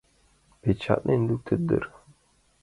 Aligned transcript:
Печатлен 0.61 1.21
луктыт 1.27 1.61
дыр. 1.69 1.83